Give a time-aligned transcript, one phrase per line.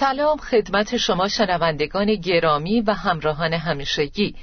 [0.00, 4.34] سلام خدمت شما شنوندگان گرامی و همراهان همیشگی.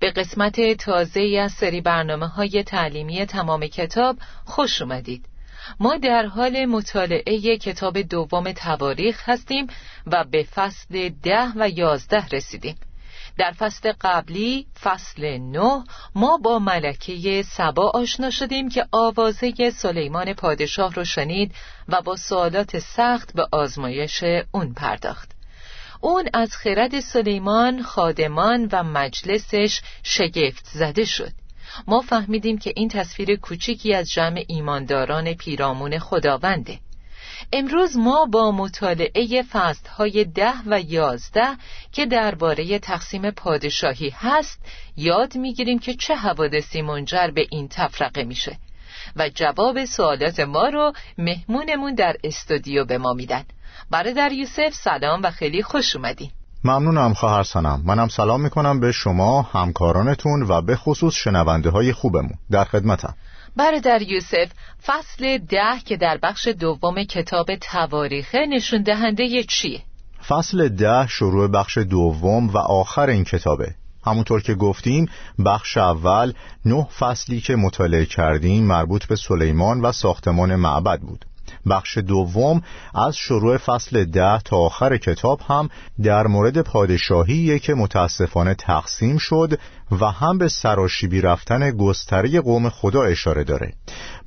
[0.00, 5.24] به قسمت تازه از سری برنامه های تعلیمی تمام کتاب خوش اومدید.
[5.80, 9.66] ما در حال مطالعه کتاب دوم تواریخ هستیم
[10.06, 12.76] و به فصل ده و یازده رسیدیم.
[13.38, 15.84] در فصل قبلی فصل نه
[16.14, 21.54] ما با ملکه سبا آشنا شدیم که آوازه سلیمان پادشاه رو شنید
[21.88, 25.30] و با سوالات سخت به آزمایش اون پرداخت.
[26.00, 31.32] اون از خرد سلیمان خادمان و مجلسش شگفت زده شد.
[31.86, 36.78] ما فهمیدیم که این تصویر کوچیکی از جمع ایمانداران پیرامون خداونده.
[37.52, 39.44] امروز ما با مطالعه
[39.96, 41.56] های ده و یازده
[41.92, 44.60] که درباره تقسیم پادشاهی هست
[44.96, 48.58] یاد می‌گیریم که چه حوادثی منجر به این تفرقه میشه.
[49.16, 53.44] و جواب سوالات ما رو مهمونمون در استودیو به ما میدن.
[53.90, 56.30] برادر یوسف سلام و خیلی خوش اومدین.
[56.64, 57.82] ممنونم خواهر سنم.
[57.84, 62.34] منم سلام می‌کنم به شما همکارانتون و به خصوص شنونده های خوبمون.
[62.50, 63.14] در خدمتم.
[63.56, 64.48] برادر یوسف
[64.86, 69.82] فصل ده که در بخش دوم کتاب تواریخه نشون دهنده چیه؟
[70.28, 73.74] فصل ده شروع بخش دوم و آخر این کتابه
[74.06, 75.08] همونطور که گفتیم
[75.46, 76.32] بخش اول
[76.64, 81.24] نه فصلی که مطالعه کردیم مربوط به سلیمان و ساختمان معبد بود
[81.70, 82.62] بخش دوم
[82.94, 85.68] از شروع فصل ده تا آخر کتاب هم
[86.02, 89.58] در مورد پادشاهی که متاسفانه تقسیم شد
[90.00, 93.72] و هم به سراشیبی رفتن گستره قوم خدا اشاره داره.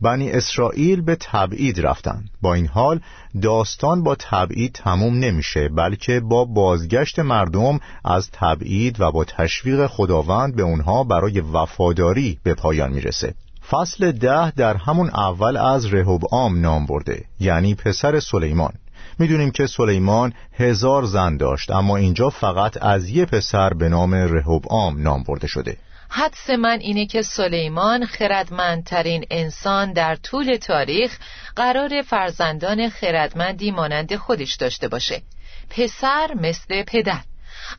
[0.01, 2.23] بنی اسرائیل به تبعید رفتن.
[2.41, 2.99] با این حال
[3.41, 10.55] داستان با تبعید تموم نمیشه بلکه با بازگشت مردم از تبعید و با تشویق خداوند
[10.55, 13.33] به اونها برای وفاداری به پایان می‌رسه.
[13.71, 18.73] فصل ده در همون اول از رهوبعام نام برده یعنی پسر سلیمان.
[19.19, 25.01] می‌دونیم که سلیمان هزار زن داشت اما اینجا فقط از یه پسر به نام رهوبعام
[25.01, 25.77] نام برده شده.
[26.09, 31.17] حدس من اینه که سلیمان خردمندترین انسان در طول تاریخ
[31.55, 35.21] قرار فرزندان خردمندی مانند خودش داشته باشه.
[35.69, 37.21] پسر مثل پدر.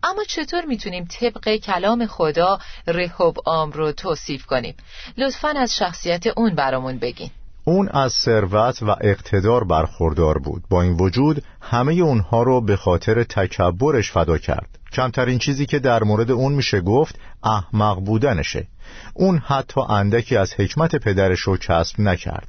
[0.03, 4.75] اما چطور می‌تونیم طبق کلام خدا رهوب آم رو توصیف کنیم؟
[5.17, 7.31] لطفا از شخصیت اون برامون بگین.
[7.65, 10.63] اون از ثروت و اقتدار برخوردار بود.
[10.71, 14.79] با این وجود همه اونها رو به خاطر تکبرش فدا کرد.
[14.93, 18.67] کمترین چیزی که در مورد اون میشه گفت احمق بودنشه.
[19.15, 22.49] اون حتی اندکی از حکمت پدرش رو کسب نکرد.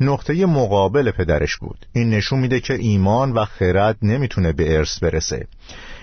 [0.00, 1.86] نقطه مقابل پدرش بود.
[1.92, 5.46] این نشون میده که ایمان و خرد نمی‌تونه به ارث برسه.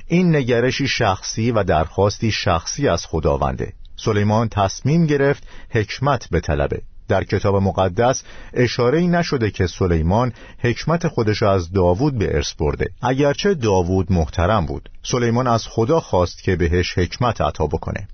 [0.07, 3.73] این نگرشی شخصی و درخواستی شخصی از خداونده.
[3.95, 8.23] سلیمان تصمیم گرفت حکمت به طلبه در کتاب مقدس
[8.53, 12.89] اشاره ای نشده که سلیمان حکمت خودش از داوود به ارث برده.
[13.01, 18.07] اگرچه داوود محترم بود سلیمان از خدا خواست که بهش حکمت عطا بکنه.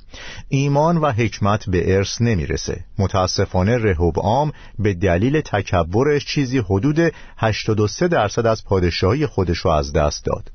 [0.50, 2.85] ایمان و حکمت به ارث نمی‌رسه.
[2.97, 10.25] متاسفانه رهوبعام به دلیل تکبرش چیزی حدود 83 درصد از پادشاهی خودش رو از دست
[10.25, 10.52] داد.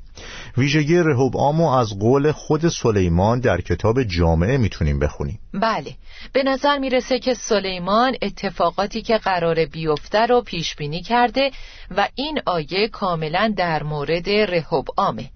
[0.57, 5.39] ویژگی رهوب آمو از قول خود سلیمان در کتاب جامعه می‌تونیم بخونیم.
[5.55, 5.95] بله
[6.33, 11.51] به نظر می‌رسه که سلیمان اتفاقاتی که قرار بیفته رو پیش بینی کرده
[11.97, 15.31] و این آیه کاملا در مورد رهوب آمه.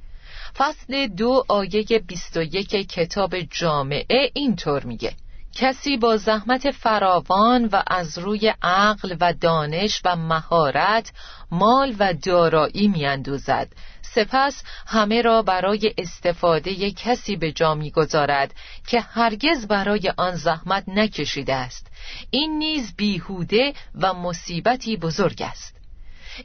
[0.57, 5.13] فصل دو آیه 21 کتاب جامعه اینطور میگه.
[5.55, 11.13] کسی با زحمت فراوان و از روی عقل و دانش و مهارت
[11.51, 13.69] مال و دارایی میاندوزد.
[14.15, 18.55] سپس همه را برای استفاده کسی به جا می‌گذارد
[18.87, 21.87] که هرگز برای آن زحمت نکشیده است.
[22.31, 25.77] این نیز بیهوده و مصیبتی بزرگ است.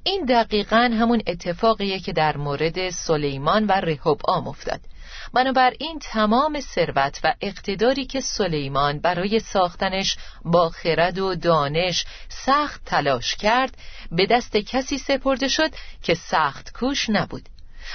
[0.03, 4.79] این دقیقا همون اتفاقیه که در مورد سلیمان و رهب آم افتاد
[5.33, 13.35] بنابراین تمام ثروت و اقتداری که سلیمان برای ساختنش با خرد و دانش سخت تلاش
[13.35, 13.77] کرد
[14.11, 15.69] به دست کسی سپرده شد
[16.03, 17.49] که سخت کوش نبود.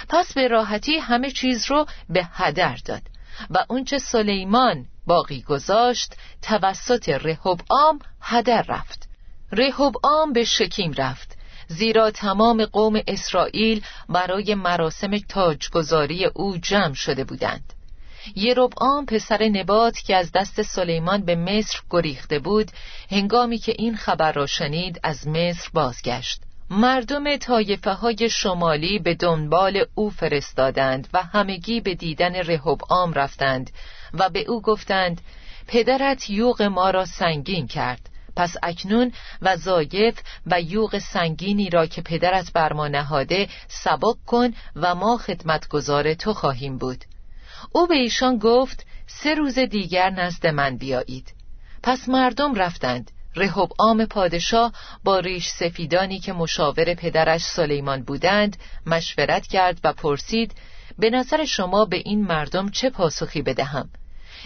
[0.08, 3.02] پس به راحتی همه چیز رو به هدر داد
[3.50, 9.08] و اونچه سلیمان باقی گذاشت توسط رهوب آم هدر رفت.
[9.52, 11.36] رهوب آم به شکیم رفت
[11.68, 17.72] زیرا تمام قوم اسرائیل برای مراسم تاجگذاری او جمع شده بودند.
[18.76, 22.70] آم پسر نبات که از دست سلیمان به مصر گریخته بود
[23.10, 26.42] هنگامی که این خبر را شنید از مصر بازگشت.
[26.72, 32.58] مردم تایفه های شمالی به دنبال او فرستادند و همگی به دیدن
[32.88, 33.70] آم رفتند
[34.14, 35.20] و به او گفتند
[35.66, 38.10] پدرت یوغ ما را سنگین کرد.
[38.36, 39.12] پس اکنون
[39.42, 46.14] وظایف و یوغ سنگینی را که پدرت بر ما نهاده سبک کن و ما خدمتگزار
[46.14, 47.04] تو خواهیم بود.
[47.72, 51.34] او به ایشان گفت سه روز دیگر نزد من بیایید.
[51.82, 53.10] پس مردم رفتند.
[53.36, 54.72] رهب عام پادشاه
[55.04, 58.56] با ریش سفیدانی که مشاور پدرش سلیمان بودند
[58.86, 60.54] مشورت کرد و پرسید
[60.98, 63.90] به نظر شما به این مردم چه پاسخی بدهم؟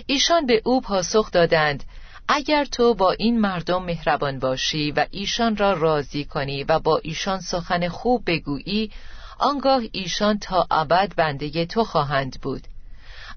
[0.06, 1.84] ایشان به او پاسخ دادند
[2.28, 7.40] اگر تو با این مردم مهربان باشی و ایشان را راضی کنی و با ایشان
[7.40, 8.90] سخن خوب بگویی
[9.38, 12.62] آنگاه ایشان تا ابد بنده تو خواهند بود.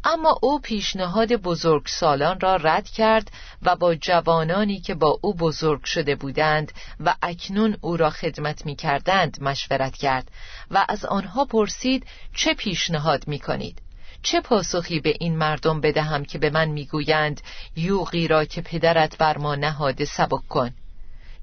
[0.09, 3.31] اما او پیشنهاد بزرگ سالان را رد کرد
[3.61, 8.75] و با جوانانی که با او بزرگ شده بودند و اکنون او را خدمت می
[8.75, 10.31] کردند مشورت کرد
[10.71, 12.05] و از آنها پرسید
[12.35, 13.81] چه پیشنهاد می کنید
[14.21, 17.41] چه پاسخی به این مردم بدهم که به من می‌گویند
[17.75, 20.71] یوغی را که پدرت بر ما نهاده سبک کن؟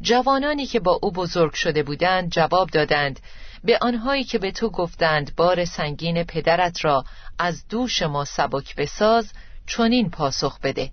[0.00, 3.20] جوانانی که با او بزرگ شده بودند جواب دادند
[3.64, 7.04] به آنهایی که به تو گفتند بار سنگین پدرت را
[7.38, 9.32] از دوش ما سبک بساز
[9.66, 10.90] چنین پاسخ بده.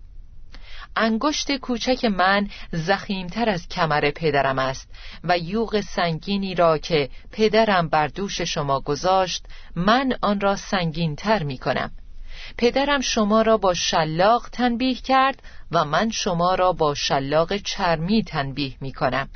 [0.95, 4.89] انگشت کوچک من زخیمتر از کمر پدرم است
[5.23, 9.45] و یوغ سنگینی را که پدرم بر دوش شما گذاشت
[9.75, 11.91] من آن را سنگینتر می کنم.
[12.57, 18.75] پدرم شما را با شلاق تنبیه کرد و من شما را با شلاق چرمی تنبیه
[18.81, 19.29] می کنم.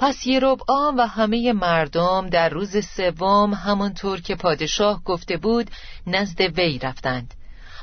[0.00, 0.26] پس
[0.68, 5.70] آم و همه مردم در روز سوم همانطور که پادشاه گفته بود
[6.06, 7.34] نزد وی رفتند.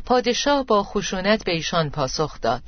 [0.05, 2.61] پادشاه با خشونت به ایشان پاسخ داد.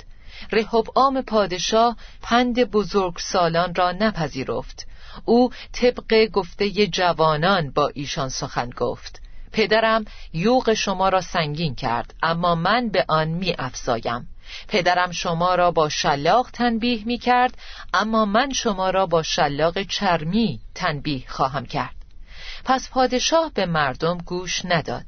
[0.96, 4.86] عام پادشاه پند بزرگ سالان را نپذیرفت.
[5.24, 9.22] او طبق گفته جوانان با ایشان سخن گفت.
[9.52, 14.28] پدرم یوق شما را سنگین کرد اما من به آن می افزایم
[14.68, 17.58] پدرم شما را با شلاق تنبیه می کرد
[17.94, 21.94] اما من شما را با شلاق چرمی تنبیه خواهم کرد.
[22.64, 25.04] پس پادشاه به مردم گوش نداد.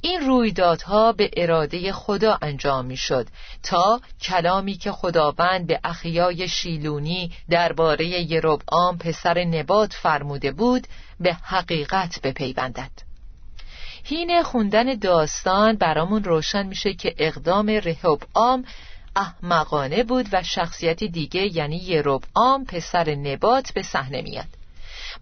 [0.00, 3.26] این رویدادها به اراده خدا انجام می شد
[3.62, 10.86] تا کلامی که خداوند به اخیای شیلونی درباره یروبعام پسر نبات فرموده بود
[11.20, 13.05] به حقیقت بپیوندد.
[14.08, 18.64] هین خوندن داستان برامون روشن میشه که اقدام رهوبعام
[19.16, 24.46] احمقانه بود و شخصیت دیگه یعنی یروبعام پسر نبات به صحنه میاد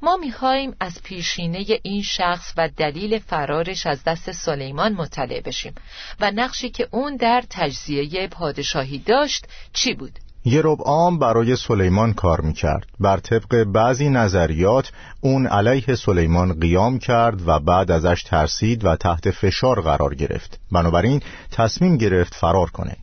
[0.02, 5.74] ما می‌خواهیم از پیشینه این شخص و دلیل فرارش از دست سلیمان مطلع بشیم
[6.20, 12.86] و نقشی که اون در تجزیه پادشاهی داشت چی بود؟ یروبعام برای سلیمان کار می‌کرد.
[13.00, 19.30] بر طبق بعضی نظریات اون علیه سلیمان قیام کرد و بعد ازش ترسید و تحت
[19.30, 20.60] فشار قرار گرفت.
[20.72, 21.20] بنابراین
[21.50, 22.96] تصمیم گرفت فرار کنه.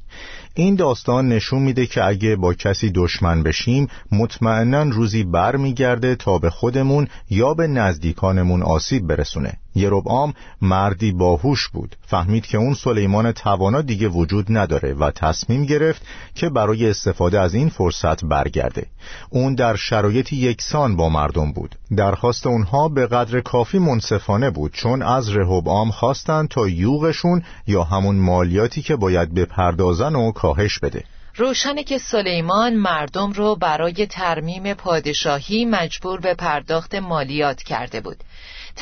[0.54, 6.38] این داستان نشون میده که اگه با کسی دشمن بشیم مطمئنا روزی بر میگرده تا
[6.38, 9.54] به خودمون یا به نزدیکانمون آسیب برسونه.
[9.76, 11.96] یروبعام مردی باهوش بود.
[12.02, 16.02] فهمید که اون سلیمان توانا دیگه وجود نداره و تصمیم گرفت
[16.36, 18.86] که برای استفاده از این فرصت برگرده.
[19.30, 21.76] اون در شرایطی یکسان با مردم بود.
[21.98, 28.16] درخواست اونها به قدر کافی منصفانه بود چون از رهوبعام خواستند تا یوغشون یا همون
[28.16, 31.04] مالیاتی که باید بپردازن و کاهش بده.
[31.36, 38.18] روشنه که سلیمان مردم رو برای ترمیم پادشاهی مجبور به پرداخت مالیات کرده بود.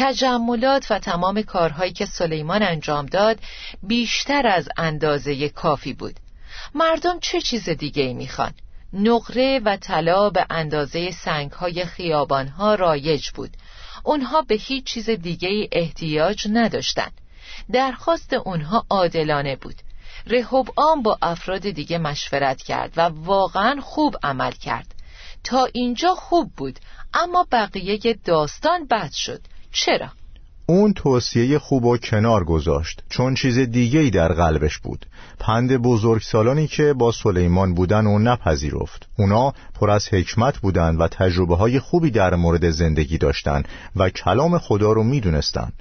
[0.01, 3.39] تجملات و تمام کارهایی که سلیمان انجام داد
[3.83, 6.15] بیشتر از اندازه کافی بود.
[6.75, 8.53] مردم چه چیز دیگه ای می‌خوان؟
[8.93, 13.49] نقره و طلا به اندازه سنگهای خیابانها رایج بود.
[14.03, 17.13] اونها به هیچ چیز دیگه احتیاج نداشتند
[17.71, 19.75] درخواست اونها عادلانه بود.
[20.27, 24.95] رهوب آم با افراد دیگه مشورت کرد و واقعا خوب عمل کرد.
[25.43, 26.79] تا اینجا خوب بود
[27.13, 29.41] اما بقیه داستان بد شد.
[29.71, 30.09] چرا؟
[30.69, 35.05] اون توصیه خوب و کنار گذاشت چون چیز دیگه ای در قلبش بود.
[35.39, 39.09] پند بزرگ سالانی که با سلیمان بودن و نپذیرفت.
[39.17, 44.57] اونا پر از حکمت بودند و تجربه های خوبی در مورد زندگی داشتند و کلام
[44.57, 45.73] خدا رو می‌دونستند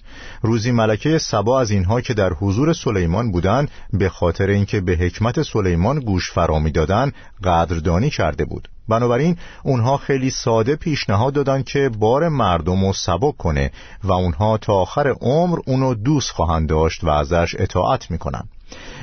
[0.43, 5.43] روزی ملکه سبا از اینها که در حضور سلیمان بودند به خاطر اینکه به حکمت
[5.43, 7.15] سلیمان گوش فرا می‌دادند
[7.45, 8.69] قدردانی کرده بود.
[8.89, 13.71] بنابراین اونها خیلی ساده پیشنهاد دادن که بار مردم رو سبک کنه
[14.05, 18.49] و اونها تا آخر عمر اونو دوست خواهند داشت و ازش اطاعت می‌کنن.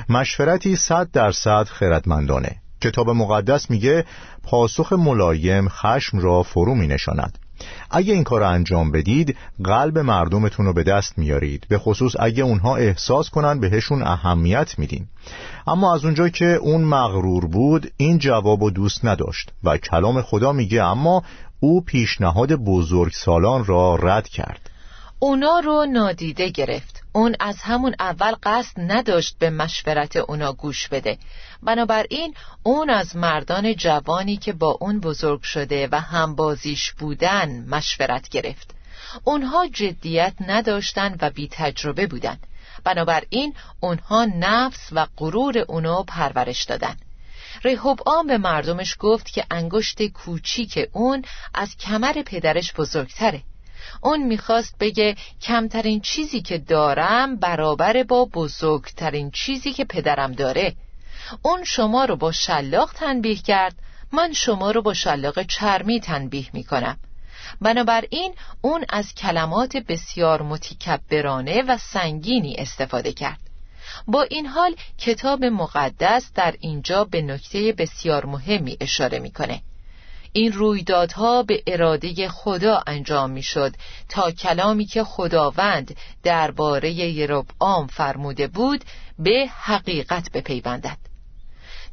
[0.08, 4.04] مشورتی صد درصد خردمندانه کتاب مقدس میگه
[4.42, 7.38] پاسخ ملایم خشم را فرو می نشاند
[7.90, 11.66] اگه این کار انجام بدید قلب مردمتون رو به دست میارید.
[11.68, 15.06] به خصوص اگه اونها احساس کنن بهشون اهمیت میدین.
[15.66, 20.52] اما از اونجا که اون مغرور بود این جواب و دوست نداشت و کلام خدا
[20.52, 21.22] میگه اما
[21.60, 24.70] او پیشنهاد بزرگ سالان را رد کرد.
[25.18, 27.02] اونا رو نادیده گرفت.
[27.12, 31.18] اون از همون اول قصد نداشت به مشورت اونا گوش بده.
[31.62, 38.70] بنابراین اون از مردان جوانی که با اون بزرگ شده و همبازیش بودن مشورت گرفت.
[39.24, 42.38] اونها جدیت نداشتن و بی تجربه بودن.
[42.84, 46.96] بنابراین اونها نفس و غرور اونو پرورش دادن.
[47.64, 53.42] رهوبآم به مردمش گفت که انگشت کوچیک اون از کمر پدرش بزرگتره.
[54.02, 60.74] اون می‌خواست بگه کمترین چیزی که دارم برابر با بزرگترین چیزی که پدرم داره.
[61.42, 63.74] اون شما رو با شلاق تنبیه کرد.
[64.12, 66.98] من شما رو با شلاق چرمی تنبیه می‌کنم.
[67.60, 73.40] بنابراین اون از کلمات بسیار متکبرانه و سنگینی استفاده کرد.
[74.06, 79.62] با این حال کتاب مقدس در اینجا به نکته بسیار مهمی اشاره می‌کنه.
[80.36, 83.72] این رویدادها به اراده خدا انجام می‌شد
[84.08, 88.84] تا کلامی که خداوند درباره یربعام فرموده بود
[89.18, 90.98] به حقیقت بپیوندد.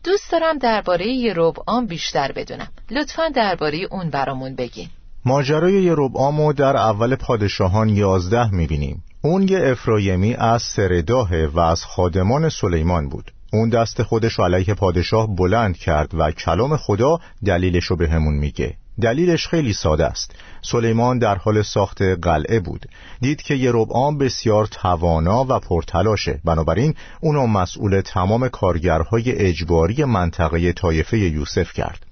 [0.04, 2.68] دوست دارم درباره یربعام بیشتر بدونم.
[2.92, 4.90] لطفا درباره اون برامون بگین.
[5.26, 9.04] ماجرای یربعامو در اول پادشاهان یازده می‌بینیم.
[9.22, 13.32] اون یه افرایمی از سرداه و از خادمان سلیمان بود.
[13.54, 18.74] اون دست خودش علیه پادشاه بلند کرد و کلام خدا دلیلش رو به همون میگه.
[19.02, 20.36] دلیلش خیلی ساده است.
[20.62, 22.86] سلیمان در حال ساخت قلعه بود.
[23.22, 23.72] دید که یه
[24.20, 26.42] بسیار توانا و پرتلاشه.
[26.46, 32.06] بنابراین اونو مسئول تمام کارگرهای اجباری منطقه طایفه یوسف کرد.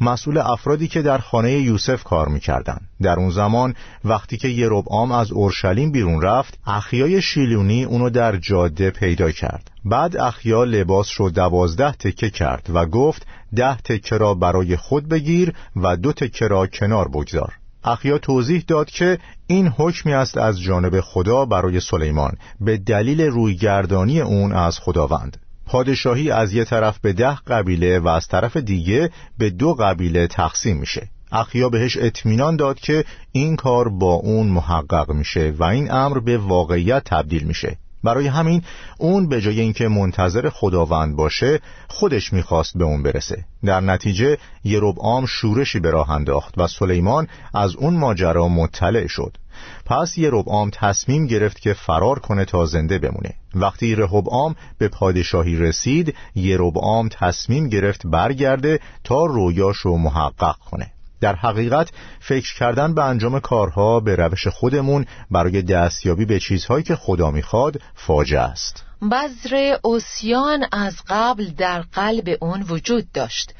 [0.00, 5.12] مسئول افرادی که در خانه یوسف کار می‌کردن در اون زمان وقتی که یه ربعام
[5.12, 9.70] از اورشلیم بیرون رفت اخیای شیلونی اونو در جاده پیدا کرد.
[9.84, 15.52] بعد اخیا لباس رو دوازده تکه کرد و گفت ده تکه را برای خود بگیر
[15.76, 17.52] و دو تکه را کنار بگذار.
[17.84, 22.32] اخیا توضیح داد که این حکمی است از جانب خدا برای سلیمان.
[22.60, 25.36] به دلیل رویگردانی اون از خداوند.
[25.66, 30.76] پادشاهی از یه طرف به ده قبیله و از طرف دیگه به دو قبیله تقسیم
[30.76, 31.08] میشه.
[31.32, 36.38] اخیا بهش اطمینان داد که این کار با اون محقق میشه و این امر به
[36.38, 37.76] واقعیت تبدیل میشه.
[38.04, 38.62] برای همین
[38.98, 43.44] اون به جای اینکه منتظر خداوند باشه خودش می‌خواست به اون برسه.
[43.64, 49.36] در نتیجه یروبعام شورشی به راه انداخت و سلیمان از اون ماجرا مطلع شد.
[49.86, 53.34] پس یروبعام تصمیم گرفت که فرار کنه تا زنده بمونه.
[53.54, 60.90] وقتی رهوبعام به پادشاهی رسید یروبعام تصمیم گرفت برگرده تا رویاشو محقق کنه.
[61.20, 61.90] در حقیقت
[62.20, 67.80] فکر کردن به انجام کارها به روش خودمون برای دستیابی به چیزهایی که خدا می‌خواد
[67.94, 68.84] فاجعه است.
[69.10, 73.54] بذر اوسیان از قبل در قلب اون وجود داشت.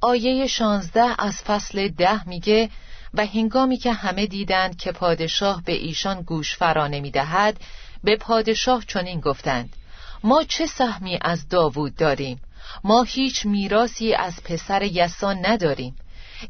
[0.00, 2.70] آیه شانزده از فصل ده میگه
[3.14, 7.60] و هنگامی که همه دیدند که پادشاه به ایشان گوش فرا نمی‌دهد
[8.04, 9.76] به پادشاه چنین گفتند
[10.24, 12.40] ما چه سهمی از داوود داریم؟
[12.84, 15.96] ما هیچ میراسی از پسر یسان نداریم.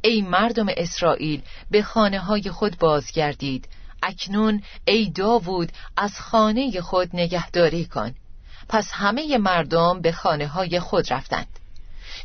[0.02, 3.68] ای مردم اسرائیل به خانه های خود بازگردید.
[4.02, 8.14] اکنون ای داوود از خانه خود نگهداری کن.
[8.68, 11.58] پس همه مردم به خانه های خود رفتند.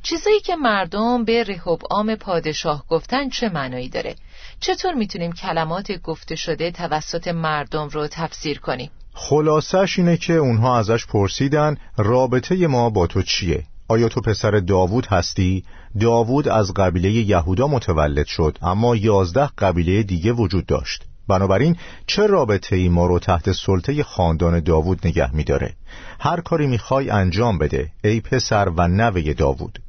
[0.03, 4.15] چیزایی که مردم به رهوبعام پادشاه گفتن چه معنایی داره؟
[4.59, 11.05] چطور می‌تونیم کلمات گفته شده توسط مردم رو تفسیر کنیم؟ خلاصش اینه که اونها ازش
[11.05, 15.63] پرسیدن رابطه ما با تو چیه؟ آیا تو پسر داوود هستی؟
[15.99, 21.03] داوود از قبیله یهودا متولد شد اما یازده قبیله دیگه وجود داشت.
[21.27, 21.75] بنابراین
[22.07, 25.73] چه رابطه ای ما رو تحت سلطه خاندان داوود نگه میداره؟
[26.19, 29.79] هر کاری می‌خوای انجام بده ای پسر و نوه داوود.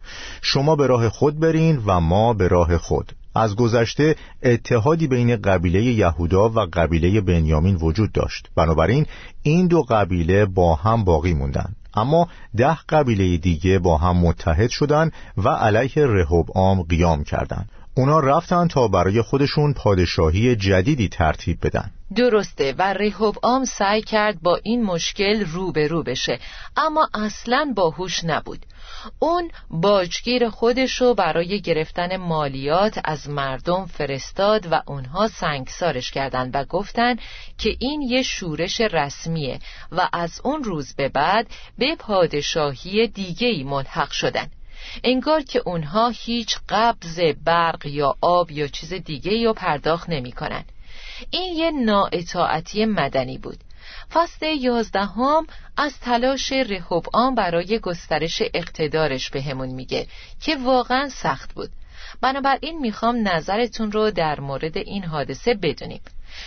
[0.42, 3.12] شما به راه خود برین و ما به راه خود.
[3.35, 8.49] از گذشته اتحادی بین قبیله یهودا و قبیله بنیامین وجود داشت.
[8.57, 9.07] بنابراین
[9.42, 15.12] این دو قبیله با هم باقی موندند اما ده قبیله دیگه با هم متحد شدند
[15.37, 21.90] و علیه رهوبعام قیام کردند اونا رفتن تا برای خودشون پادشاهی جدیدی ترتیب بدن.
[22.17, 26.38] درسته و رهوبعام سعی کرد با این مشکل رو به رو بشه
[26.76, 28.67] اما اصلا باهوش نبود.
[29.19, 37.17] اون باجگیر خودشو برای گرفتن مالیات از مردم فرستاد و اونها سنگسارش کردند و گفتن
[37.59, 39.59] که این یه شورش رسمیه
[39.93, 41.47] و از اون روز به بعد
[41.78, 44.50] به پادشاهی دیگهی ملحق شدن.
[45.04, 50.64] انگار که اونها هیچ قبض برق یا آب یا چیز دیگه یا پرداخت نمی کنن.
[51.30, 53.58] این یه نااطاعتی مدنی بود.
[54.12, 60.06] فصل یازدهم از تلاش رهوبعام برای گسترش اقتدارش بهمون میگه
[60.40, 61.70] که واقعا سخت بود.
[62.20, 66.00] بنابراین می‌خوام نظرتون رو در مورد این حادثه بدونیم.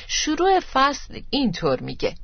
[0.08, 2.16] شروع فصل اینطور میگه.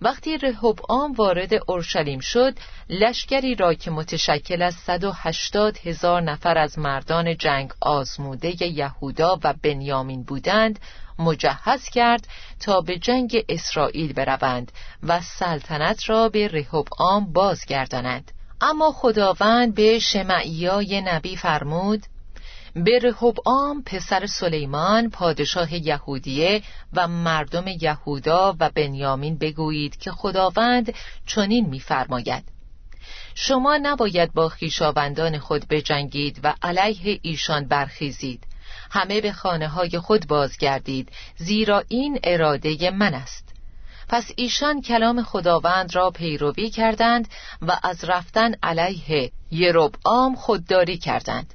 [0.00, 2.54] وقتی رهوبعام وارد اورشلیم شد
[2.90, 10.22] لشکری را که متشکل از 180 هزار نفر از مردان جنگ آزموده یهودا و بنیامین
[10.22, 10.78] بودند
[11.18, 12.28] مجهز کرد
[12.60, 14.72] تا به جنگ اسرائیل بروند
[15.02, 18.32] و سلطنت را به رهوبعام بازگردانند.
[18.60, 22.02] اما خداوند به شمعیای نبی فرمود
[22.84, 30.94] به رهوبعام پسر سلیمان پادشاه یهودیه و مردم یهودا و بنیامین بگویید که خداوند
[31.26, 32.44] چنین می‌فرماید.
[33.34, 38.44] شما نباید با خیشاوندان خود بجنگید و علیه ایشان برخیزید.
[38.90, 43.54] همه به خانه های خود بازگردید زیرا این اراده من است.
[44.08, 47.28] پس ایشان کلام خداوند را پیروی کردند
[47.62, 51.54] و از رفتن علیه یروبعام خودداری کردند.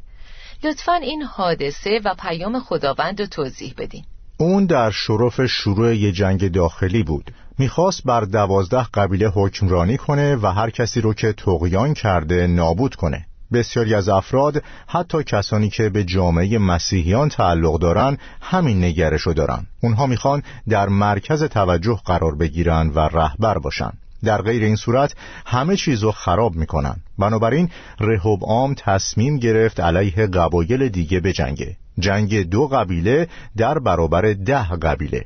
[0.63, 4.03] لطفا این حادثه و پیام خداوند رو توضیح بدین.
[4.38, 7.32] اون در شرف شروع یه جنگ داخلی بود.
[7.58, 13.25] می‌خواست بر دوازده قبیله حکمرانی کنه و هر کسی رو که تقیان کرده نابود کنه.
[13.53, 19.68] بسیاری از افراد حتی کسانی که به جامعه مسیحیان تعلق دارن همین نگرشو دارن.
[19.83, 23.92] اونها می‌خوان در مرکز توجه قرار بگیرن و رهبر باشن.
[24.24, 26.96] در غیر این صورت همه چیزو خراب می‌کنن.
[27.20, 31.77] بنابراین رهوبعام تصمیم گرفت علیه قبایل دیگه بجنگه.
[32.00, 35.25] جنگ دو قبیله در برابر ده قبیله.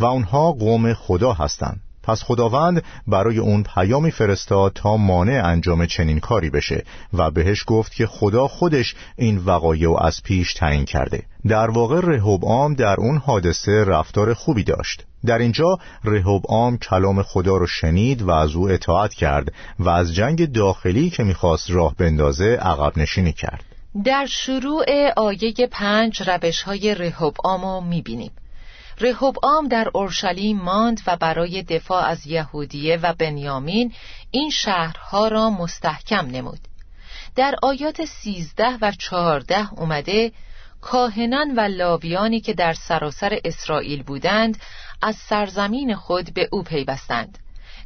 [0.00, 1.80] و اونها قوم خدا هستند.
[2.10, 7.94] پس خداوند برای اون پیامی فرستاد تا مانع انجام چنین کاری بشه و بهش گفت
[7.94, 11.22] که خدا خودش این وقایع و از پیش تعیین کرده.
[11.48, 15.04] در واقع رهوبعام در اون حادثه رفتار خوبی داشت.
[15.26, 20.52] در اینجا رهوبعام کلام خدا رو شنید و از او اطاعت کرد و از جنگ
[20.52, 23.64] داخلی که می‌خواست راه بندازه عقب نشینی کرد.
[24.04, 24.84] در شروع
[25.16, 28.30] آیه پنج روش های رهوبعام رو می‌بینیم.
[29.00, 33.92] رهوبعام در اورشلیم ماند و برای دفاع از یهودیه و بنیامین
[34.30, 36.60] این شهرها را مستحکم نمود.
[37.36, 40.32] در آیات سیزده و چهارده اومده
[40.80, 44.60] کاهنان و لاویانی که در سراسر اسرائیل بودند
[45.02, 47.38] از سرزمین خود به او پیوستند.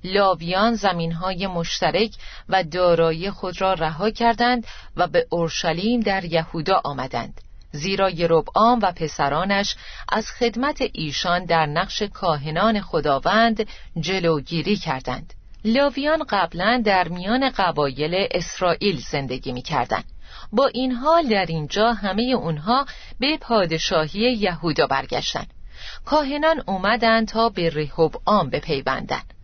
[0.04, 2.10] لاویان زمینهای مشترک
[2.48, 7.40] و دارایی خود را رها کردند و به اورشلیم در یهودا آمدند.
[7.74, 9.76] زیرا یروبعام و پسرانش
[10.08, 13.68] از خدمت ایشان در نقش کاهنان خداوند
[14.00, 15.34] جلوگیری کردند.
[15.64, 20.04] لاویان قبلا در میان قبایل اسرائیل زندگی می کردند.
[20.52, 22.86] با این حال در اینجا همه اونها
[23.20, 25.50] به پادشاهی یهودا برگشتند.
[26.04, 29.34] کاهنان اومدند تا به رهوبعام بپیوندند.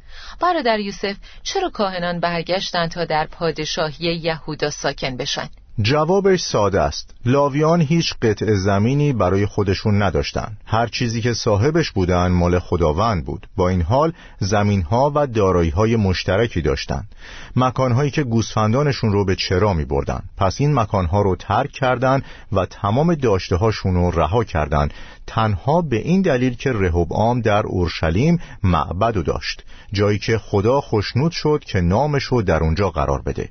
[0.40, 5.48] برادر یوسف چرا کاهنان برگشتند تا در پادشاهی یهودا ساکن بشن؟
[5.82, 7.14] جوابش ساده است.
[7.26, 10.56] لاویان هیچ قطع زمینی برای خودشون نداشتند.
[10.66, 13.46] هر چیزی که صاحبش بودن مال خداوند بود.
[13.56, 17.08] با این حال زمینها و دارایی‌های مشترکی داشتند.
[17.56, 22.66] مکانهایی که گوسفندانشون رو به چرا می بردن پس این مکانها رو ترک کردند و
[22.66, 24.94] تمام داشته هاشون رو رها کردند.
[25.26, 29.62] تنها به این دلیل که رهوبعام در اورشلیم معبد داشت.
[29.92, 33.48] جایی که خدا خوشنود شد که نامش رو در اونجا قرار بده.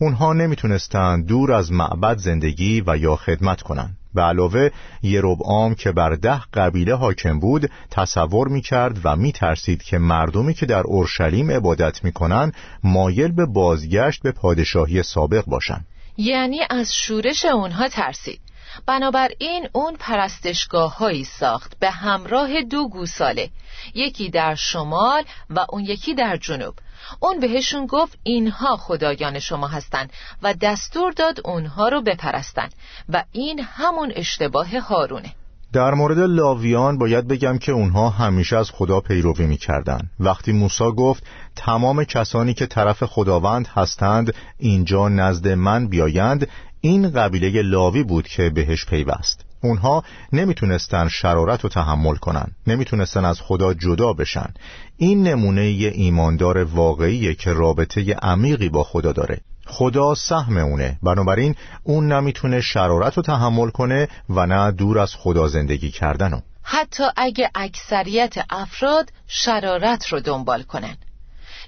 [0.00, 3.96] اونها نمی‌تونستند دور از معبد زندگی و یا خدمت کنند.
[4.14, 4.70] به علاوه
[5.02, 10.82] یروبعام که بر ده قبیله حاکم بود تصور می‌کرد و میترسید که مردمی که در
[10.82, 15.86] اورشلیم عبادت می‌کنند مایل به بازگشت به پادشاهی سابق باشند.
[16.16, 18.40] یعنی از شورش اونها ترسید.
[18.86, 23.50] بنابراین اون پرستشگاه هایی ساخت به همراه دو گوساله
[23.94, 26.74] یکی در شمال و اون یکی در جنوب.
[27.20, 32.68] اون بهشون گفت اینها خدایان شما هستند و دستور داد اونها رو بپرستن
[33.08, 35.34] و این همون اشتباه هارونه
[35.72, 40.10] در مورد لاویان باید بگم که اونها همیشه از خدا پیروی می‌کردند.
[40.20, 46.48] وقتی موسی گفت تمام کسانی که طرف خداوند هستند اینجا نزد من بیایند
[46.80, 52.46] این قبیله لاوی بود که بهش پیوست اونها نمی‌تونستن شرارت رو تحمل کنن.
[52.66, 54.54] نمی‌تونستن از خدا جدا بشن.
[54.96, 59.40] این نمونه ایماندار واقعیه که رابطه عمیقی با خدا داره.
[59.66, 60.98] خدا سهم اونه.
[61.02, 67.04] بنابراین اون نمی‌تونه شرارت رو تحمل کنه و نه دور از خدا زندگی کردنو حتی
[67.16, 70.96] اگه اکثریت افراد شرارت رو دنبال کنن.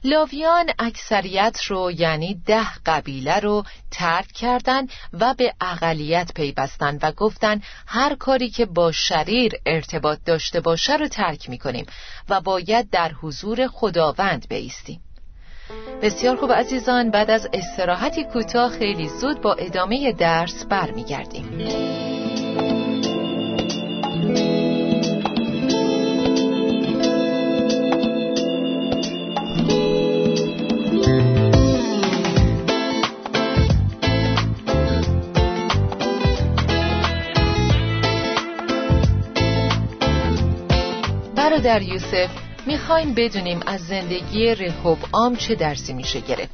[0.04, 7.62] لاویان اکثریت رو یعنی ده قبیله رو ترک کردند و به اقلیت پیوستن و گفتن
[7.86, 11.86] هر کاری که با شریر ارتباط داشته باشه رو ترک می‌کنیم
[12.28, 15.00] و باید در حضور خداوند بیستیم
[16.02, 22.09] بسیار خوب عزیزان بعد از استراحتی کوتاه خیلی زود با ادامه درس برمیگردیم.
[41.60, 42.30] برادر یوسف
[42.66, 46.50] می‌خوایم بدونیم از زندگی ریحوب آم چه درسی میشه گرفت.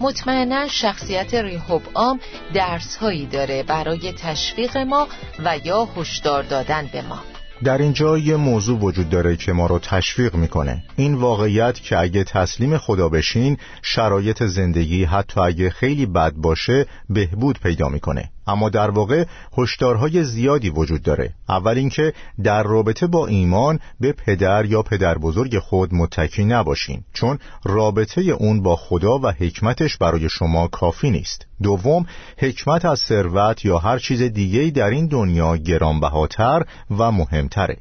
[0.00, 2.20] مطمئنا شخصیت ریحوب آم
[2.54, 5.08] درس هایی داره برای تشویق ما
[5.44, 7.18] و یا هشدار دادن به ما.
[7.64, 10.84] در اینجا یه موضوع وجود داره که ما رو تشویق می‌کنه.
[10.96, 17.58] این واقعیت که اگه تسلیم خدا بشین شرایط زندگی حتی اگه خیلی بد باشه بهبود
[17.60, 18.30] پیدا می‌کنه.
[18.48, 19.24] اما در واقع
[19.58, 21.34] هشدارهای زیادی وجود داره.
[21.48, 27.38] اول اینکه در رابطه با ایمان به پدر یا پدر بزرگ خود متکی نباشین چون
[27.64, 31.46] رابطه اون با خدا و حکمتش برای شما کافی نیست.
[31.62, 32.06] دوم
[32.38, 36.62] حکمت از ثروت یا هر چیز دیگه در این دنیا گرانبهاتر
[36.98, 37.76] و مهمتره.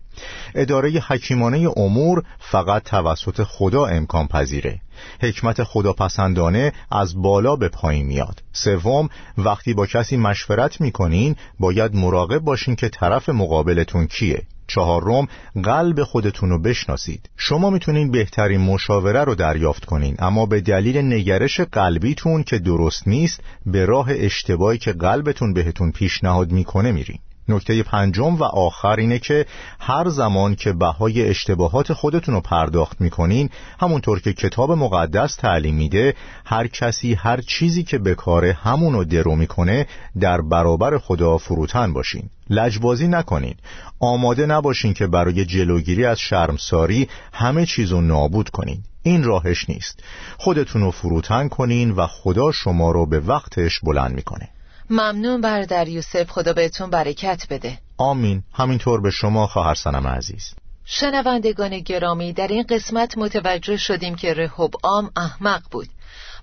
[0.56, 4.80] اداره حکیمانه امور فقط توسط خدا امکان پذیره.
[5.22, 8.44] حکمت خداپسندانه از بالا به پایین میاد.
[8.54, 14.44] سوم وقتی با کسی مشورت می‌کنین باید مراقب باشین که طرف مقابلتون کیه.
[14.68, 15.28] چهارم
[15.64, 17.30] قلب خودتون رو بشناسید.
[17.38, 23.42] شما می‌تونین بهترین مشاوره رو دریافت کنین اما به دلیل نگرش قلبیتون که درست نیست
[23.66, 27.20] به راه اشتباهی که قلبتون بهتون پیشنهاد می‌کنه میرین.
[27.50, 29.46] نکته پنجم و آخر اینه که
[29.80, 36.14] هر زمان که بهای اشتباهات خودتون رو پرداخت می‌کنین همونطور که کتاب مقدس تعلیم میده
[36.46, 39.88] هر کسی هر چیزی که به کاره همونو درو می‌کنه
[40.20, 42.30] در برابر خدا فروتن باشین.
[42.50, 43.56] لجبازی نکنین.
[44.00, 48.84] آماده نباشین که برای جلوگیری از شرمساری همه چیزو نابود کنین.
[49.04, 50.04] این راهش نیست.
[50.38, 54.50] خودتون رو فروتن کنین و خدا شما رو به وقتش بلند می‌کنه.
[54.90, 56.32] ممنون برادر یوسف.
[56.32, 57.80] خدا بهتون برکت بده.
[57.98, 58.44] آمین.
[58.54, 60.54] همینطور به شما خواهر سنم عزیز.
[60.86, 65.90] شنوندگان گرامی در این قسمت متوجه شدیم که رهوب آم احمق بود.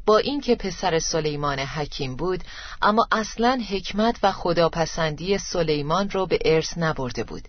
[0.07, 2.45] با اینکه پسر سلیمان حکیم بود
[2.83, 7.49] اما اصلا حکمت و خداپسندی سلیمان رو به ارث نبرده بود.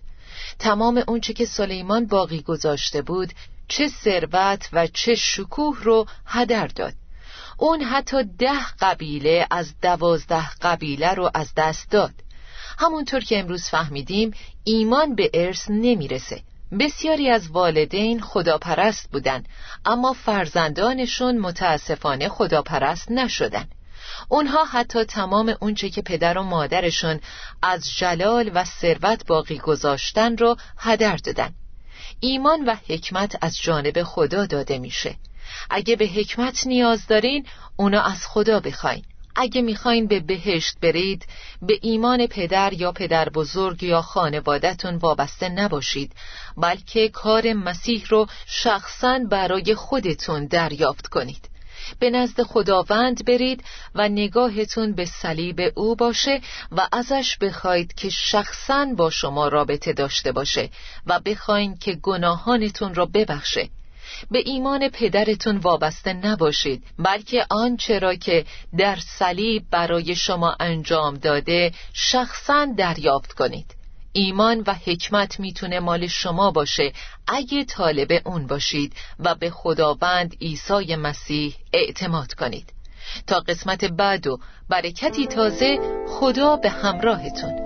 [0.58, 3.32] تمام اونچه که سلیمان باقی گذاشته بود
[3.68, 6.94] چه ثروت و چه شکوه رو هدر داد.
[7.56, 12.14] اون حتی ده قبیله از دوازده قبیله رو از دست داد.
[12.78, 16.42] همونطور که امروز فهمیدیم ایمان به ارث نمی‌رسه.
[16.80, 19.44] بسیاری از والدین خداپرست بودن
[19.84, 23.68] اما فرزندانشون متاسفانه خداپرست نشدن.
[24.28, 27.20] اونها حتی تمام اونچه که پدر و مادرشون
[27.62, 31.54] از جلال و ثروت باقی گذاشتن رو هدر دادن.
[32.20, 35.16] ایمان و حکمت از جانب خدا داده میشه.
[35.70, 39.04] اگه به حکمت نیاز دارین اونا از خدا بخواین.
[39.38, 41.26] اگه می‌خواین به بهشت برید
[41.62, 46.12] به ایمان پدر یا پدر بزرگ یا خانوادتون وابسته نباشید
[46.56, 51.48] بلکه کار مسیح رو شخصا برای خودتون دریافت کنید.
[51.98, 53.64] به نزد خداوند برید
[53.94, 56.40] و نگاهتون به صلیب او باشه
[56.72, 60.70] و ازش بخواید که شخصا با شما رابطه داشته باشه
[61.06, 63.68] و بخواین که گناهانتون را ببخشه.
[64.30, 68.44] به ایمان پدرتون وابسته نباشید بلکه آنچه را که
[68.78, 73.76] در صلیب برای شما انجام داده شخصا دریافت کنید.
[74.12, 76.92] ایمان و حکمت می‌تونه مال شما باشه
[77.28, 82.72] اگه طالب اون باشید و به خداوند عیسی مسیح اعتماد کنید.
[83.26, 84.38] تا قسمت بعد و
[84.68, 87.65] برکتی تازه خدا به همراهتون.